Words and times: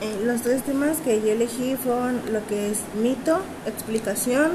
Eh, 0.00 0.18
los 0.24 0.40
tres 0.40 0.62
temas 0.62 0.98
que 0.98 1.20
yo 1.20 1.32
elegí 1.32 1.76
fueron 1.76 2.20
lo 2.32 2.46
que 2.46 2.70
es 2.70 2.78
mito, 3.00 3.40
explicación 3.66 4.52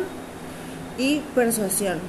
y 0.98 1.20
persuasión. 1.36 2.00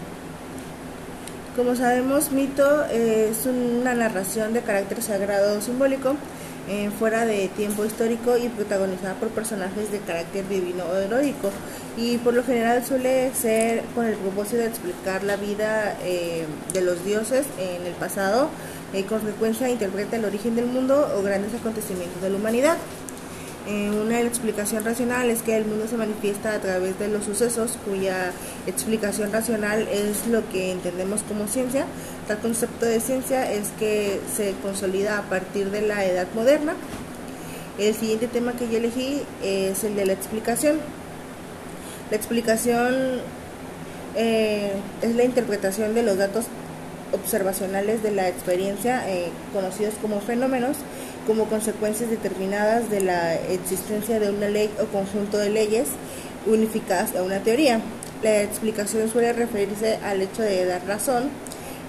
Como 1.55 1.77
sabemos, 1.77 2.33
mito 2.33 2.85
es 2.87 3.47
una 3.47 3.95
narración 3.95 4.55
de 4.55 4.63
carácter 4.63 5.03
sagrado 5.03 5.59
o 5.59 5.61
simbólico 5.61 6.17
eh, 6.69 6.91
fuera 6.99 7.25
de 7.25 7.47
tiempo 7.49 7.85
histórico 7.85 8.37
y 8.37 8.49
protagonizada 8.49 9.15
por 9.15 9.29
personajes 9.29 9.93
de 9.93 10.01
carácter 10.01 10.49
divino 10.49 10.83
o 10.85 10.97
heroico 10.97 11.51
y 11.97 12.19
por 12.19 12.35
lo 12.35 12.43
general 12.43 12.85
suele 12.85 13.33
ser 13.35 13.85
con 13.95 14.05
el 14.07 14.17
propósito 14.17 14.57
de 14.57 14.67
explicar 14.67 15.23
la 15.23 15.37
vida 15.37 15.97
eh, 16.03 16.45
de 16.73 16.81
los 16.81 17.05
dioses 17.05 17.47
en 17.59 17.87
el 17.87 17.93
pasado 17.93 18.49
y 18.93 19.05
con 19.05 19.21
frecuencia 19.21 19.69
interpreta 19.69 20.17
el 20.17 20.25
origen 20.25 20.57
del 20.57 20.67
mundo 20.67 21.09
o 21.17 21.23
grandes 21.23 21.55
acontecimientos 21.55 22.21
de 22.21 22.31
la 22.31 22.37
humanidad. 22.37 22.77
Eh, 23.69 23.91
una 23.91 24.21
explicación 24.21 24.85
racional 24.85 25.29
es 25.29 25.43
que 25.43 25.57
el 25.57 25.65
mundo 25.65 25.89
se 25.89 25.97
manifiesta 25.97 26.55
a 26.55 26.61
través 26.61 26.97
de 27.01 27.09
los 27.09 27.25
sucesos 27.25 27.77
cuya 27.85 28.31
explicación 28.69 29.33
racional 29.33 29.89
es 29.89 30.29
lo 30.29 30.49
que 30.51 30.71
entendemos 30.71 31.23
como 31.25 31.49
ciencia. 31.49 31.85
Tal 32.29 32.39
concepto 32.39 32.87
de 32.87 33.01
ciencia 33.01 33.51
es 33.51 33.71
que 33.79 34.21
se 34.35 34.53
consolida 34.63 35.19
a 35.19 35.23
partir 35.23 35.73
de 35.73 35.83
la 35.83 36.05
edad 36.05 36.29
moderna. 36.35 36.75
El 37.77 37.93
siguiente 37.95 38.29
tema 38.29 38.53
que 38.53 38.69
yo 38.69 38.79
elegí 38.79 39.23
es 39.43 39.83
el 39.83 39.97
de 39.97 40.07
la 40.07 40.13
explicación. 40.13 40.79
La 42.11 42.17
explicación 42.17 43.21
eh, 44.15 44.75
es 45.03 45.17
la 45.17 45.25
interpretación 45.25 45.93
de 45.93 46.05
los 46.05 46.17
datos 46.17 46.45
observacionales 47.13 48.03
de 48.03 48.13
la 48.13 48.29
experiencia, 48.29 49.11
eh, 49.11 49.29
conocidos 49.53 49.95
como 50.01 50.21
fenómenos, 50.21 50.77
como 51.27 51.47
consecuencias 51.47 52.11
determinadas 52.11 52.91
de 52.91 53.01
la 53.01 53.35
existencia 53.35 54.21
de 54.21 54.31
una 54.31 54.49
ley 54.49 54.71
o 54.81 54.87
conjunto 54.87 55.39
de 55.39 55.51
leyes 55.51 55.89
unificadas 56.47 57.15
a 57.17 57.23
una 57.23 57.41
teoría. 57.41 57.81
La 58.23 58.43
explicación 58.43 59.09
suele 59.11 59.33
referirse 59.33 59.99
al 60.05 60.23
hecho 60.23 60.43
de 60.43 60.65
dar 60.65 60.87
razón, 60.87 61.25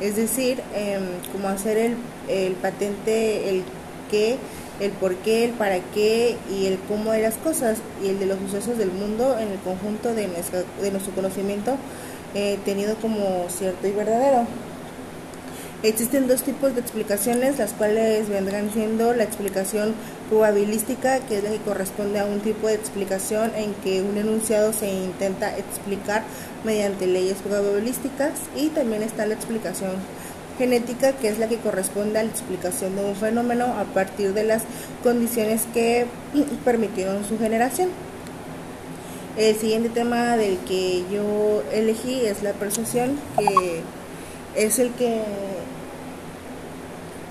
es 0.01 0.15
decir, 0.15 0.61
eh, 0.75 0.99
como 1.31 1.47
hacer 1.47 1.77
el, 1.77 1.95
el 2.27 2.53
patente, 2.53 3.49
el 3.49 3.63
qué, 4.11 4.37
el 4.79 4.91
por 4.91 5.15
qué, 5.15 5.45
el 5.45 5.51
para 5.51 5.79
qué 5.79 6.37
y 6.51 6.65
el 6.65 6.77
cómo 6.87 7.11
de 7.11 7.21
las 7.21 7.35
cosas 7.35 7.79
y 8.03 8.09
el 8.09 8.19
de 8.19 8.25
los 8.25 8.37
sucesos 8.39 8.77
del 8.77 8.91
mundo 8.91 9.37
en 9.39 9.49
el 9.49 9.59
conjunto 9.59 10.13
de, 10.13 10.27
nuestra, 10.27 10.63
de 10.81 10.91
nuestro 10.91 11.13
conocimiento 11.13 11.77
eh, 12.35 12.59
tenido 12.65 12.95
como 12.95 13.47
cierto 13.49 13.87
y 13.87 13.91
verdadero. 13.91 14.45
Existen 15.83 16.27
dos 16.27 16.41
tipos 16.41 16.73
de 16.73 16.81
explicaciones, 16.81 17.59
las 17.59 17.73
cuales 17.73 18.27
vendrán 18.29 18.71
siendo 18.73 19.13
la 19.13 19.23
explicación 19.23 19.93
probabilística, 20.27 21.19
que 21.19 21.37
es 21.37 21.43
la 21.43 21.51
que 21.51 21.59
corresponde 21.59 22.19
a 22.19 22.25
un 22.25 22.39
tipo 22.39 22.67
de 22.67 22.73
explicación 22.73 23.51
en 23.55 23.75
que 23.75 24.01
un 24.01 24.17
enunciado 24.17 24.73
se 24.73 24.91
intenta 24.91 25.55
explicar 25.55 26.23
mediante 26.63 27.05
leyes 27.05 27.37
probabilísticas, 27.43 28.31
y 28.55 28.69
también 28.69 29.03
está 29.03 29.27
la 29.27 29.35
explicación 29.35 29.91
genética, 30.57 31.11
que 31.13 31.29
es 31.29 31.37
la 31.37 31.47
que 31.47 31.57
corresponde 31.57 32.17
a 32.17 32.23
la 32.23 32.31
explicación 32.31 32.95
de 32.95 33.05
un 33.05 33.15
fenómeno 33.15 33.65
a 33.65 33.83
partir 33.83 34.33
de 34.33 34.45
las 34.45 34.63
condiciones 35.03 35.67
que 35.75 36.07
permitieron 36.65 37.23
su 37.23 37.37
generación. 37.37 37.89
El 39.37 39.55
siguiente 39.55 39.89
tema 39.89 40.37
del 40.37 40.57
que 40.57 41.03
yo 41.13 41.61
elegí 41.71 42.25
es 42.25 42.41
la 42.41 42.53
percepción, 42.53 43.19
que 43.37 43.83
es 44.55 44.79
el 44.79 44.91
que 44.93 45.21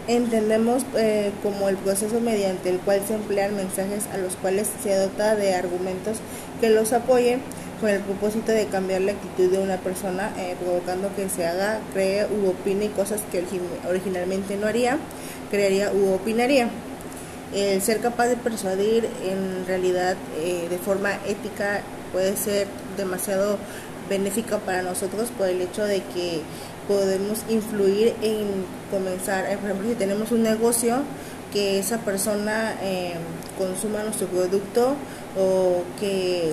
entendemos 0.08 0.84
eh, 0.96 1.32
como 1.42 1.68
el 1.68 1.76
proceso 1.76 2.20
mediante 2.20 2.70
el 2.70 2.78
cual 2.78 3.02
se 3.06 3.14
emplean 3.14 3.56
mensajes 3.56 4.06
a 4.12 4.18
los 4.18 4.36
cuales 4.36 4.68
se 4.82 4.94
adopta 4.94 5.34
de 5.34 5.54
argumentos 5.54 6.18
que 6.60 6.70
los 6.70 6.92
apoyen 6.92 7.40
con 7.80 7.90
el 7.90 8.00
propósito 8.00 8.52
de 8.52 8.66
cambiar 8.66 9.02
la 9.02 9.12
actitud 9.12 9.50
de 9.50 9.58
una 9.58 9.76
persona, 9.76 10.32
eh, 10.38 10.56
provocando 10.62 11.14
que 11.14 11.28
se 11.28 11.46
haga, 11.46 11.80
cree 11.92 12.26
u 12.26 12.48
opine 12.48 12.90
cosas 12.90 13.20
que 13.30 13.44
originalmente 13.88 14.56
no 14.56 14.66
haría, 14.66 14.98
creería 15.50 15.92
u 15.92 16.14
opinaría. 16.14 16.70
El 17.54 17.80
ser 17.82 18.00
capaz 18.00 18.28
de 18.28 18.36
persuadir 18.36 19.08
en 19.22 19.66
realidad 19.66 20.16
eh, 20.38 20.66
de 20.68 20.78
forma 20.78 21.14
ética 21.26 21.82
puede 22.12 22.36
ser 22.36 22.66
demasiado 22.96 23.58
benéfica 24.08 24.58
para 24.58 24.82
nosotros 24.82 25.28
por 25.36 25.48
el 25.48 25.60
hecho 25.60 25.84
de 25.84 26.02
que 26.14 26.42
podemos 26.86 27.44
influir 27.48 28.14
en 28.22 28.64
comenzar, 28.90 29.46
eh, 29.46 29.56
por 29.56 29.70
ejemplo, 29.70 29.88
si 29.88 29.94
tenemos 29.96 30.30
un 30.32 30.42
negocio, 30.42 30.98
que 31.52 31.78
esa 31.78 31.98
persona 31.98 32.76
eh, 32.82 33.14
consuma 33.56 34.02
nuestro 34.02 34.26
producto 34.28 34.94
o 35.38 35.82
que 35.98 36.52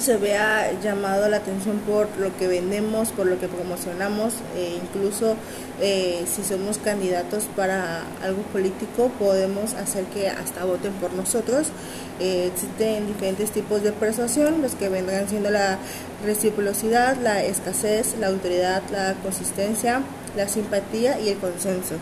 se 0.00 0.16
vea 0.16 0.72
llamado 0.82 1.28
la 1.28 1.38
atención 1.38 1.78
por 1.78 2.08
lo 2.18 2.36
que 2.36 2.48
vendemos, 2.48 3.10
por 3.10 3.26
lo 3.26 3.38
que 3.38 3.48
promocionamos, 3.48 4.34
e 4.56 4.80
incluso 4.82 5.36
eh, 5.80 6.24
si 6.26 6.42
somos 6.42 6.78
candidatos 6.78 7.44
para 7.56 8.02
algo 8.22 8.42
político, 8.52 9.10
podemos 9.18 9.74
hacer 9.74 10.04
que 10.06 10.28
hasta 10.28 10.64
voten 10.64 10.92
por 10.94 11.12
nosotros. 11.12 11.68
Eh, 12.20 12.50
existen 12.52 13.06
diferentes 13.06 13.50
tipos 13.50 13.82
de 13.82 13.92
persuasión, 13.92 14.62
los 14.62 14.74
que 14.74 14.88
vendrán 14.88 15.28
siendo 15.28 15.50
la 15.50 15.78
reciprocidad, 16.24 17.16
la 17.22 17.42
escasez, 17.44 18.16
la 18.18 18.28
autoridad, 18.28 18.82
la 18.90 19.14
consistencia, 19.22 20.02
la 20.36 20.48
simpatía 20.48 21.20
y 21.20 21.28
el 21.28 21.38
consenso. 21.38 21.94